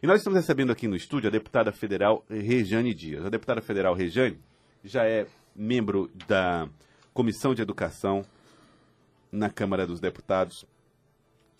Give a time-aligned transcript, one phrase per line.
[0.00, 3.26] E nós estamos recebendo aqui no estúdio a deputada federal Rejane Dias.
[3.26, 4.38] A deputada federal Rejane
[4.84, 6.68] já é membro da
[7.12, 8.24] Comissão de Educação
[9.32, 10.64] na Câmara dos Deputados,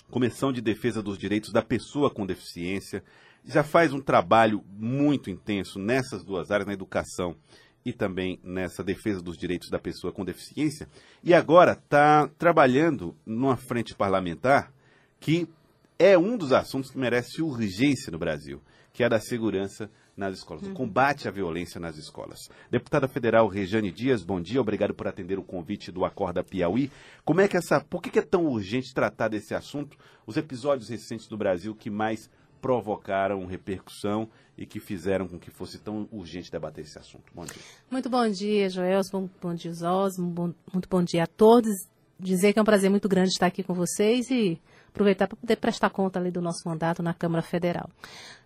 [0.09, 3.03] Comissão de Defesa dos Direitos da Pessoa com Deficiência,
[3.45, 7.34] já faz um trabalho muito intenso nessas duas áreas, na educação
[7.84, 10.89] e também nessa defesa dos direitos da pessoa com deficiência,
[11.25, 14.73] e agora está trabalhando numa frente parlamentar
[15.18, 15.48] que
[15.98, 18.62] é um dos assuntos que merece urgência no Brasil,
[18.92, 22.50] que é a da segurança nas escolas, o combate à violência nas escolas.
[22.70, 26.90] Deputada Federal Rejane Dias, bom dia, obrigado por atender o convite do Acorda Piauí.
[27.25, 29.96] Como é que essa, por que é tão urgente tratar desse assunto?
[30.26, 32.28] Os episódios recentes do Brasil que mais
[32.61, 37.33] provocaram repercussão e que fizeram com que fosse tão urgente debater esse assunto.
[37.33, 37.62] Bom dia.
[37.89, 39.00] Muito bom dia, Joel.
[39.12, 40.28] Bom, bom dia, Osmo.
[40.28, 41.72] Bom, muito bom dia a todos.
[42.19, 44.61] Dizer que é um prazer muito grande estar aqui com vocês e
[44.98, 47.89] aproveitar para poder prestar conta ali do nosso mandato na Câmara Federal.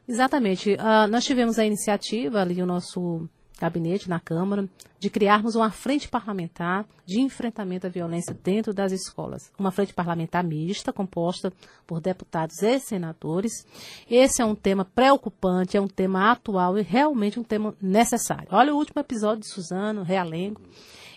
[0.06, 0.74] Exatamente.
[0.74, 3.26] Uh, nós tivemos a iniciativa ali, o nosso
[3.58, 4.68] gabinete na Câmara,
[4.98, 9.52] de criarmos uma frente parlamentar de enfrentamento à violência dentro das escolas.
[9.56, 11.52] Uma frente parlamentar mista, composta
[11.86, 13.64] por deputados e senadores.
[14.10, 18.48] Esse é um tema preocupante, é um tema atual e realmente um tema necessário.
[18.50, 20.60] Olha o último episódio de Suzano, Realengo.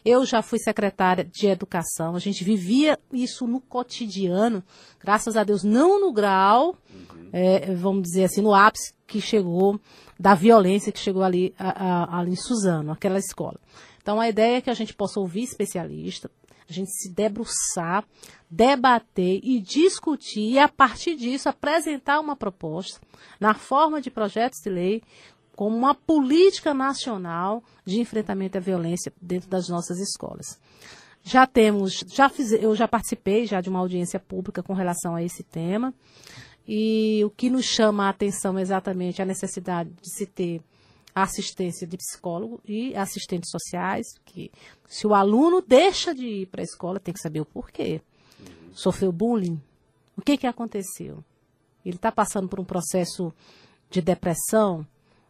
[0.05, 4.63] Eu já fui secretária de Educação, a gente vivia isso no cotidiano,
[4.99, 7.29] graças a Deus, não no grau, uhum.
[7.33, 9.79] é, vamos dizer assim, no ápice que chegou
[10.19, 13.59] da violência que chegou ali, a, a, ali em Suzano, aquela escola.
[13.99, 16.29] Então, a ideia é que a gente possa ouvir especialista,
[16.69, 18.05] a gente se debruçar,
[18.49, 22.99] debater e discutir, e a partir disso apresentar uma proposta
[23.39, 25.01] na forma de projetos de lei
[25.55, 30.59] como uma política nacional de enfrentamento à violência dentro das nossas escolas.
[31.23, 35.23] Já temos, já fiz, eu já participei já de uma audiência pública com relação a
[35.23, 35.93] esse tema.
[36.67, 40.61] E o que nos chama a atenção é exatamente a necessidade de se ter
[41.13, 44.51] assistência de psicólogo e assistentes sociais, que
[44.85, 48.01] se o aluno deixa de ir para a escola, tem que saber o porquê.
[48.73, 49.61] Sofreu bullying?
[50.17, 51.23] O que, que aconteceu?
[51.85, 53.33] Ele está passando por um processo
[53.89, 54.85] de depressão?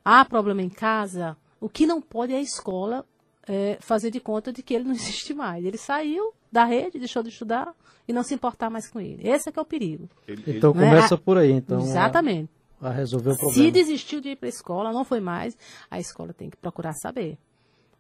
[0.06, 1.36] Há problema em casa?
[1.60, 3.04] O que não pode é a escola
[3.48, 5.66] é, fazer de conta de que ele não existe mais.
[5.66, 7.74] Ele saiu da rede, deixou de estudar,
[8.08, 9.28] e não se importar mais com ele.
[9.28, 10.08] Esse é que é o perigo.
[10.48, 10.90] então né?
[10.90, 11.80] começa por aí, então.
[11.80, 12.50] Exatamente.
[12.80, 13.66] A, a, resolver o problema.
[13.66, 15.58] Se desistiu de ir para a escola, não foi mais,
[15.90, 17.38] a escola tem que procurar saber.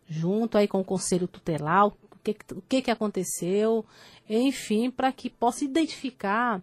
[0.07, 3.83] Junto aí com o conselho tutelar, o que, o que, que aconteceu,
[4.29, 6.61] enfim, para que possa identificar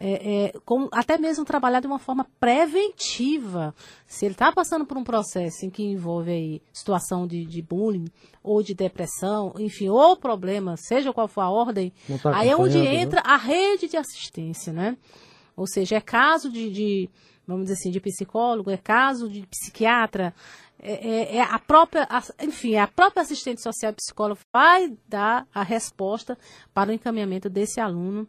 [0.00, 3.74] é, é, com, até mesmo trabalhar de uma forma preventiva.
[4.06, 8.06] Se ele está passando por um processo em que envolve aí situação de, de, bullying
[8.42, 11.92] ou de depressão, enfim, ou problema, seja qual for a ordem,
[12.22, 12.94] tá aí é onde né?
[12.94, 13.26] entra né?
[13.26, 14.96] a rede de assistência, né?
[15.56, 17.10] Ou seja, é caso de, de,
[17.44, 20.32] vamos dizer assim, de psicólogo, é caso de psiquiatra,
[20.80, 22.06] é, é, é, a própria,
[22.40, 26.38] enfim, a própria assistente social e psicóloga vai dar a resposta
[26.72, 28.28] para o encaminhamento desse aluno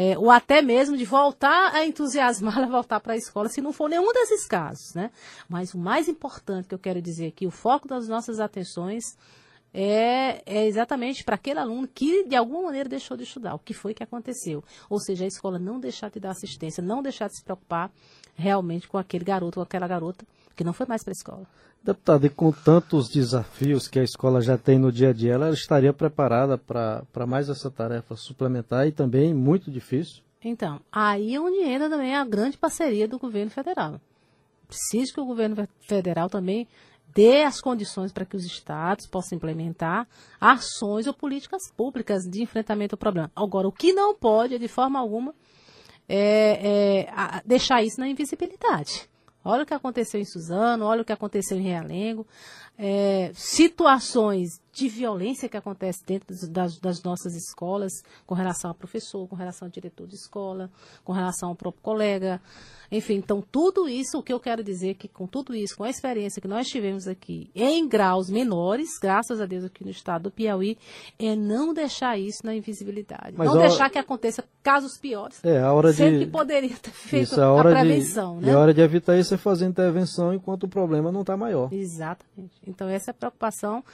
[0.00, 3.72] é, ou até mesmo de voltar a entusiasmá-la a voltar para a escola, se não
[3.72, 5.10] for nenhum desses casos, né?
[5.48, 9.18] Mas o mais importante que eu quero dizer aqui, o foco das nossas atenções
[9.74, 13.74] é, é exatamente para aquele aluno que de alguma maneira deixou de estudar, o que
[13.74, 14.62] foi que aconteceu.
[14.88, 17.90] Ou seja, a escola não deixar de dar assistência, não deixar de se preocupar
[18.36, 21.46] realmente com aquele garoto ou aquela garota que não foi mais para a escola.
[21.82, 25.50] Deputado, e com tantos desafios que a escola já tem no dia a dia, ela
[25.50, 30.22] estaria preparada para mais essa tarefa suplementar e também muito difícil?
[30.44, 34.00] Então, aí é onde entra também a grande parceria do governo federal.
[34.66, 36.68] Preciso que o governo federal também
[37.14, 40.06] dê as condições para que os estados possam implementar
[40.38, 43.30] ações ou políticas públicas de enfrentamento ao problema.
[43.34, 45.34] Agora, o que não pode, de forma alguma,
[46.08, 49.08] é, é deixar isso na invisibilidade.
[49.50, 52.26] Olha o que aconteceu em Suzano, olha o que aconteceu em Realengo.
[52.78, 57.92] É, situações de violência que acontece dentro das, das, nossas escolas,
[58.24, 60.70] com relação ao professor, com relação ao diretor de escola,
[61.04, 62.40] com relação ao próprio colega.
[62.90, 65.82] Enfim, então tudo isso, o que eu quero dizer é que com tudo isso, com
[65.82, 70.24] a experiência que nós tivemos aqui em graus menores, graças a Deus aqui no estado
[70.24, 70.78] do Piauí,
[71.18, 73.34] é não deixar isso na invisibilidade.
[73.36, 75.44] Mas não deixar que aconteça casos piores.
[75.44, 76.20] É, a hora de...
[76.20, 78.38] que poderia ter feito isso, a, a prevenção.
[78.38, 78.52] De, né?
[78.52, 81.72] É hora de evitar isso é fazer intervenção enquanto o problema não está maior.
[81.72, 82.67] Exatamente.
[82.68, 83.84] Então essa é a preocupação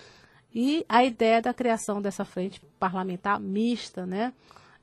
[0.54, 4.32] e a ideia da criação dessa frente parlamentar mista, né?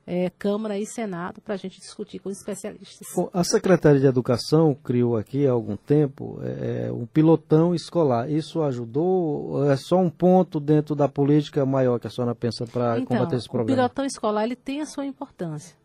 [0.04, 3.06] É, Câmara e Senado, para a gente discutir com os especialistas.
[3.14, 8.28] Bom, a Secretaria de Educação criou aqui há algum tempo é, é, um pilotão escolar.
[8.28, 9.70] Isso ajudou?
[9.70, 13.36] É só um ponto dentro da política maior que a senhora pensa para então, combater
[13.36, 13.72] esse problema?
[13.72, 15.76] O pilotão escolar ele tem a sua importância,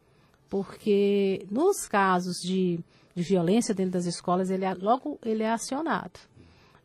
[0.49, 2.83] porque nos casos de
[3.17, 6.19] de violência dentro das escolas, ele é, logo ele é acionado.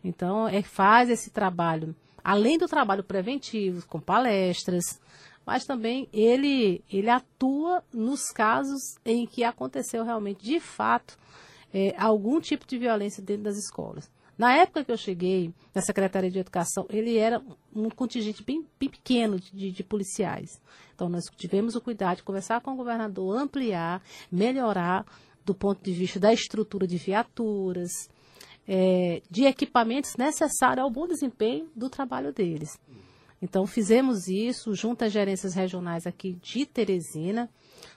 [0.04, 5.00] Então, é, faz esse trabalho, além do trabalho preventivo, com palestras,
[5.44, 11.16] mas também ele, ele atua nos casos em que aconteceu realmente, de fato,
[11.72, 14.10] é, algum tipo de violência dentro das escolas.
[14.36, 17.42] Na época que eu cheguei na Secretaria de Educação, ele era
[17.74, 20.60] um contingente bem, bem pequeno de, de, policiais.
[20.94, 25.04] Então, nós tivemos o cuidado de conversar com o governador, ampliar, melhorar
[25.44, 27.90] do ponto de vista da estrutura de viaturas,
[28.66, 32.78] é, de equipamentos necessários ao bom desempenho do trabalho deles.
[33.40, 37.50] Então, fizemos isso junto às gerências regionais aqui de Teresina,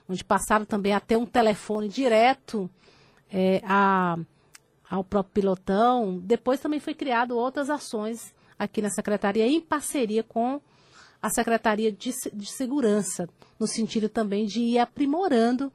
[0.09, 2.69] onde passaram também até um telefone direto
[3.31, 4.17] é, a,
[4.89, 6.19] ao próprio pilotão.
[6.19, 10.59] Depois também foi criado outras ações aqui na Secretaria, em parceria com
[11.21, 13.29] a Secretaria de, de Segurança,
[13.59, 15.71] no sentido também de ir aprimorando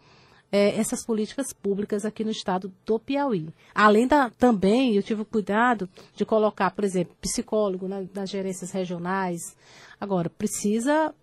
[0.53, 3.49] é, essas políticas públicas aqui no estado do Piauí.
[3.75, 8.71] Além da, também, eu tive o cuidado de colocar, por exemplo, psicólogo na, nas gerências
[8.71, 9.57] regionais.
[10.01, 11.15] Agora, precisa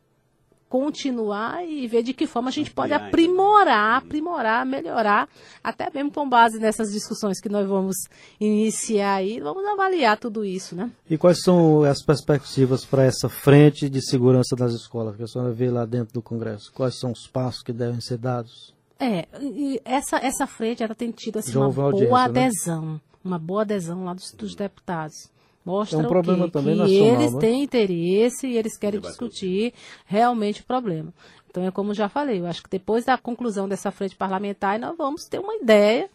[0.69, 5.29] continuar e ver de que forma a gente pode aprimorar, aprimorar, melhorar,
[5.63, 7.95] até mesmo com base nessas discussões que nós vamos
[8.39, 10.91] iniciar aí, vamos avaliar tudo isso, né?
[11.09, 15.53] E quais são as perspectivas para essa frente de segurança das escolas que a senhora
[15.53, 16.71] vê lá dentro do Congresso?
[16.73, 18.75] Quais são os passos que devem ser dados?
[18.99, 19.27] É,
[19.85, 22.45] essa, essa frente ela tem tido assim, uma boa né?
[22.45, 23.01] adesão, né?
[23.23, 25.29] uma boa adesão lá dos, dos deputados.
[25.63, 26.51] Mostra é um problema o quê?
[26.51, 27.39] também que nacional, eles né?
[27.39, 29.73] têm interesse e eles querem discutir
[30.05, 31.13] realmente o problema.
[31.49, 34.95] Então é como já falei, eu acho que depois da conclusão dessa frente parlamentar nós
[34.97, 36.09] vamos ter uma ideia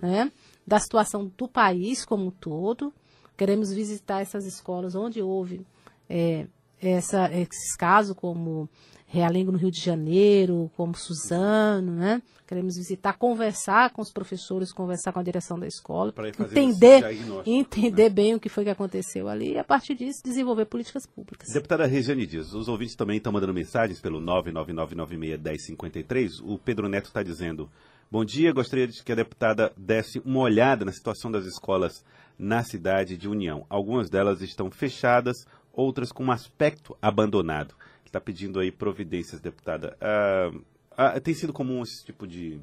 [0.00, 0.32] né,
[0.66, 2.92] da situação do país como um todo.
[3.36, 5.66] Queremos visitar essas escolas onde houve
[6.08, 6.46] é,
[6.80, 8.68] essa, esses casos, como
[9.06, 12.20] Realengo no Rio de Janeiro, como Suzano, né?
[12.46, 17.02] Queremos visitar, conversar com os professores, conversar com a direção da escola, entender,
[17.44, 18.08] entender né?
[18.08, 21.48] bem o que foi que aconteceu ali e, a partir disso, desenvolver políticas públicas.
[21.52, 26.40] Deputada Regiane Dias, os ouvintes também estão mandando mensagens pelo 999961053.
[26.44, 27.68] O Pedro Neto está dizendo:
[28.10, 32.04] Bom dia, gostaria de que a deputada desse uma olhada na situação das escolas
[32.38, 33.66] na cidade de União.
[33.68, 35.46] Algumas delas estão fechadas,
[35.76, 37.74] outras com um aspecto abandonado
[38.16, 39.96] está pedindo aí providências, deputada.
[40.00, 40.50] Ah,
[40.96, 42.58] ah, tem sido comum esse tipo de,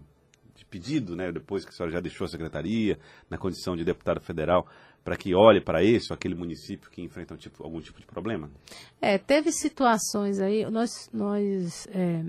[0.56, 2.98] de, pedido, né, depois que a senhora já deixou a secretaria,
[3.30, 4.68] na condição de deputada federal,
[5.04, 8.07] para que olhe para esse ou aquele município que enfrenta um tipo, algum tipo de
[8.07, 8.50] problema?
[9.00, 12.24] É, teve situações aí, nós, nós é,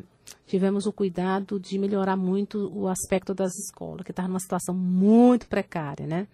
[0.47, 5.47] tivemos o cuidado de melhorar muito o aspecto das escolas, que estava numa situação muito
[5.49, 6.27] precária, né?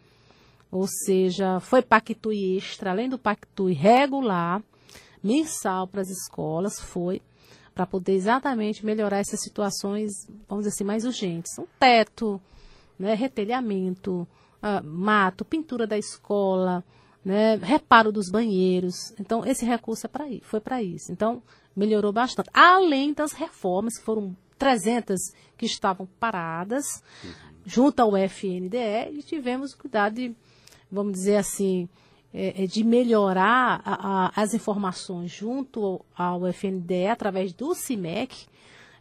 [0.70, 4.62] Ou seja, foi pactui extra, além do pactui regular,
[5.22, 7.20] mensal para as escolas foi
[7.75, 10.11] para poder exatamente melhorar essas situações,
[10.49, 11.58] vamos dizer assim, mais urgentes.
[11.58, 12.40] Um teto,
[12.99, 14.28] né, retelhamento,
[14.62, 16.84] uh, mato, pintura da escola,
[17.25, 19.12] né, reparo dos banheiros.
[19.19, 21.11] Então, esse recurso é para foi para isso.
[21.11, 21.43] Então,
[21.75, 22.50] melhorou bastante.
[22.52, 25.19] Além das reformas, que foram 300
[25.56, 26.84] que estavam paradas,
[27.25, 27.31] uhum.
[27.64, 30.37] junto ao FNDE, e tivemos cuidado de,
[30.91, 31.89] vamos dizer assim,
[32.33, 38.47] é, é, de melhorar a, a, as informações junto ao FNDE através do CIMEC,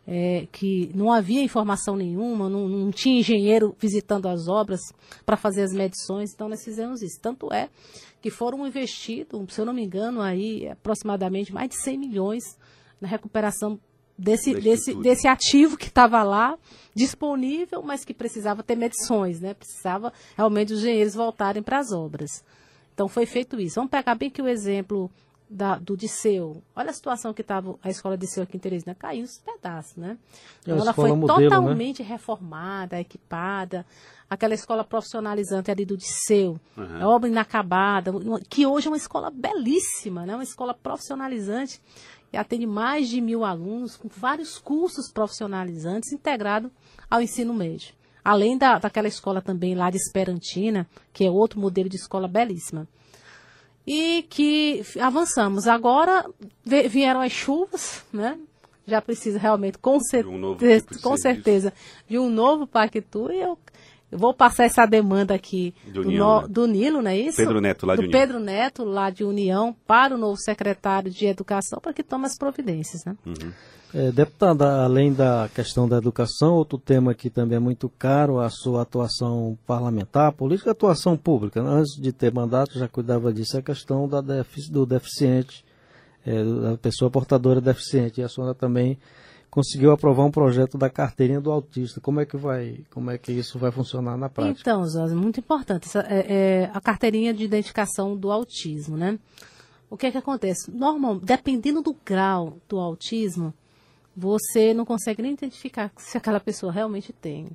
[0.08, 4.82] é, que não havia informação nenhuma, não, não tinha engenheiro visitando as obras
[5.26, 7.20] para fazer as medições, então nós fizemos isso.
[7.22, 7.70] Tanto é
[8.19, 12.58] que foram investidos, se eu não me engano, aí aproximadamente mais de 100 milhões
[13.00, 13.80] na recuperação
[14.19, 16.57] desse, desse, desse ativo que estava lá,
[16.94, 19.54] disponível, mas que precisava ter medições, né?
[19.54, 22.44] Precisava realmente os engenheiros voltarem para as obras.
[22.94, 23.76] Então foi feito isso.
[23.76, 25.09] Vamos pegar bem que o exemplo
[25.49, 26.61] da, do Disseu.
[26.76, 28.94] Olha a situação que estava a escola Disseu aqui em Teresina.
[28.94, 30.18] Caiu os pedaços, né?
[30.61, 31.45] Então, ela foi modelo, né?
[31.45, 32.09] totalmente né?
[32.09, 33.85] reformada, equipada.
[34.30, 37.02] Aquela escola profissionalizante ali do Disseu, uhum.
[37.02, 38.11] obra inacabada,
[38.47, 40.35] que hoje é uma escola belíssima, né?
[40.35, 41.81] Uma escola profissionalizante
[42.38, 46.71] atende mais de mil alunos com vários cursos profissionalizantes integrados
[47.09, 47.94] ao ensino médio.
[48.24, 52.88] Além da, daquela escola também lá de Esperantina, que é outro modelo de escola belíssima.
[53.88, 55.68] E que avançamos.
[55.68, 56.30] Agora
[56.64, 58.38] vieram as chuvas, né?
[58.86, 61.74] Já precisa realmente, com, cer um tipo com certeza,
[62.07, 63.31] de um novo Pactu.
[63.31, 63.57] E eu
[64.11, 66.47] eu vou passar essa demanda aqui do, do, União, no, né?
[66.49, 67.37] do Nilo, não é isso?
[67.37, 68.19] Pedro Neto, lá do de União.
[68.19, 72.37] Pedro Neto, lá de União, para o novo secretário de Educação, para que tome as
[72.37, 73.06] providências.
[73.06, 73.16] Né?
[73.25, 73.51] Uhum.
[73.94, 78.49] É, deputada, além da questão da educação, outro tema que também é muito caro, a
[78.49, 81.61] sua atuação parlamentar, política atuação pública.
[81.61, 81.69] Né?
[81.69, 85.63] Antes de ter mandato, já cuidava disso, é a questão da defici do deficiente,
[86.25, 88.21] é, da pessoa portadora deficiente.
[88.21, 88.97] E a senhora também
[89.50, 92.00] conseguiu aprovar um projeto da carteirinha do autista.
[92.00, 94.60] Como é que vai, como é que isso vai funcionar na prática?
[94.62, 99.18] Então, Jorge, muito importante essa, é, é, a carteirinha de identificação do autismo, né?
[99.90, 100.70] O que é que acontece?
[100.72, 103.54] Normal, dependendo do grau do autismo,
[104.16, 107.50] você não consegue nem identificar se aquela pessoa realmente tem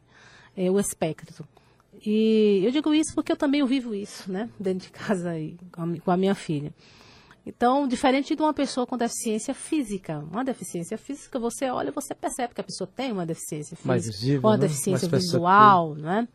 [0.57, 1.47] é, o espectro.
[2.05, 4.51] E eu digo isso porque eu também vivo isso, né?
[4.59, 6.75] Dentro de casa aí, com a minha filha.
[7.47, 12.15] Então, diferente de uma pessoa com deficiência física, uma deficiência física, você olha e você
[12.15, 14.67] percebe que a pessoa tem uma deficiência física, mais visível, ou uma né?
[14.67, 16.27] deficiência visual, né?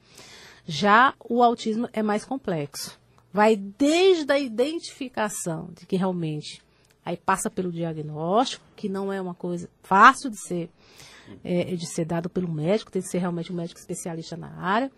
[0.67, 2.99] Já o autismo é mais complexo.
[3.33, 6.61] Vai desde a identificação de que realmente
[7.03, 10.69] aí passa pelo diagnóstico, que não é uma coisa fácil de ser
[11.43, 14.91] é, de ser dado pelo médico, tem que ser realmente um médico especialista na área,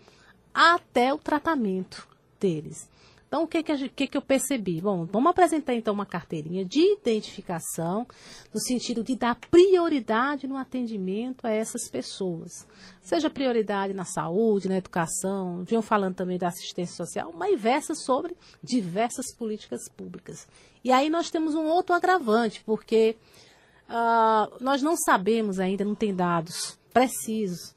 [0.53, 2.07] até o tratamento
[2.39, 2.89] deles.
[3.31, 4.81] Então, o que, que, que, que eu percebi?
[4.81, 8.05] Bom, vamos apresentar então uma carteirinha de identificação,
[8.53, 12.67] no sentido de dar prioridade no atendimento a essas pessoas.
[13.01, 18.35] Seja prioridade na saúde, na educação, vinham falando também da assistência social, mas versa sobre
[18.61, 20.45] diversas políticas públicas.
[20.83, 23.15] E aí nós temos um outro agravante, porque
[23.87, 27.73] uh, nós não sabemos ainda, não tem dados precisos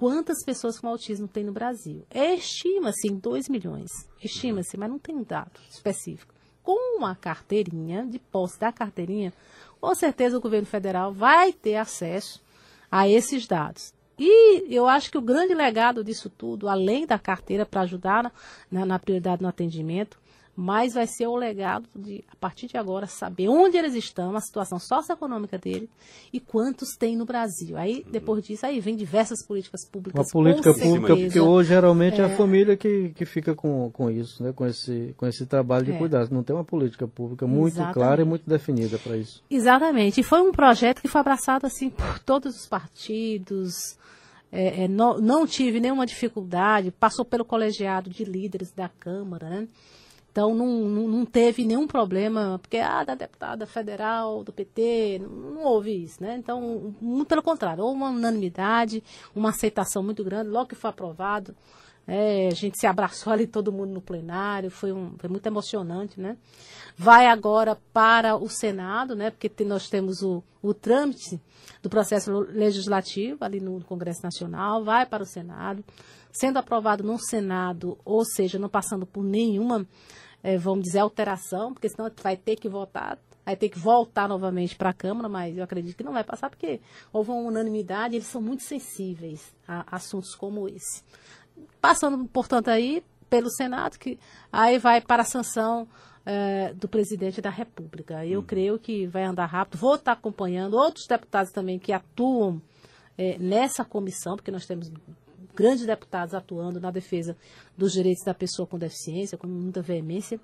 [0.00, 2.06] quantas pessoas com autismo tem no Brasil.
[2.10, 3.90] Estima-se em 2 milhões.
[4.24, 6.32] Estima-se, mas não tem um dado específico.
[6.62, 9.30] Com uma carteirinha, de posse da carteirinha,
[9.78, 12.40] com certeza o governo federal vai ter acesso
[12.90, 13.92] a esses dados.
[14.18, 18.32] E eu acho que o grande legado disso tudo, além da carteira para ajudar
[18.70, 20.18] na, na, prioridade no atendimento,
[20.60, 24.40] mas vai ser o legado de, a partir de agora, saber onde eles estão, a
[24.42, 25.88] situação socioeconômica deles
[26.30, 27.78] e quantos tem no Brasil.
[27.78, 30.20] Aí, depois disso, aí vem diversas políticas públicas.
[30.20, 34.10] Uma política pública, porque hoje geralmente é, é a família que, que fica com, com
[34.10, 34.52] isso, né?
[34.52, 35.96] com, esse, com esse trabalho de é.
[35.96, 36.30] cuidado.
[36.30, 37.94] Não tem uma política pública muito Exatamente.
[37.94, 39.42] clara e muito definida para isso.
[39.50, 40.20] Exatamente.
[40.20, 43.96] E foi um projeto que foi abraçado assim por todos os partidos.
[44.52, 49.68] É, é, não, não tive nenhuma dificuldade, passou pelo colegiado de líderes da Câmara, né?
[50.30, 55.64] Então não, não, teve nenhum problema, porque ah, da deputada federal, do PT, não, não,
[55.64, 56.36] houve isso, né?
[56.38, 59.02] Então, muito pelo contrário, houve uma unanimidade,
[59.34, 61.54] uma aceitação muito grande, logo que foi aprovado,
[62.06, 66.20] é, a gente se abraçou ali todo mundo no plenário, foi, um, foi muito emocionante,
[66.20, 66.36] né?
[66.96, 69.30] Vai agora para o Senado, né?
[69.30, 71.40] Porque nós temos o, o trâmite
[71.82, 75.84] do processo legislativo ali no Congresso Nacional, vai para o Senado,
[76.32, 79.86] sendo aprovado no Senado, ou seja, não passando por nenhuma
[80.42, 84.74] é, vamos dizer, alteração, porque senão vai ter que votar, vai ter que voltar novamente
[84.76, 86.80] para a Câmara, mas eu acredito que não vai passar, porque
[87.12, 91.02] houve uma unanimidade, eles são muito sensíveis a assuntos como esse.
[91.80, 94.18] Passando, portanto, aí pelo Senado, que
[94.52, 95.86] aí vai para a sanção
[96.26, 98.26] é, do presidente da República.
[98.26, 98.46] Eu uhum.
[98.46, 102.60] creio que vai andar rápido, vou estar acompanhando outros deputados também que atuam
[103.16, 104.90] é, nessa comissão, porque nós temos
[105.60, 107.36] grandes deputados atuando na defesa
[107.76, 110.40] dos direitos da pessoa com deficiência, com muita veemência,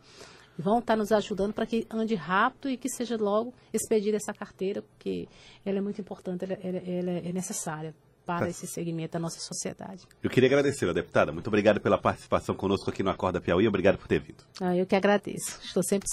[0.59, 4.83] vão estar nos ajudando para que ande rápido e que seja logo expedida essa carteira,
[4.83, 5.29] porque
[5.65, 7.95] ela é muito importante, ela, ela, ela é necessária
[8.27, 8.49] para tá.
[8.49, 10.05] esse segmento da nossa sociedade.
[10.21, 11.33] Eu queria agradecer, deputada.
[11.33, 13.69] Muito obrigado pela participação conosco aqui no Acorda Piauí.
[13.69, 14.43] Obrigado por ter vindo.
[14.61, 15.61] Ah, eu que agradeço.
[15.63, 16.09] Estou sempre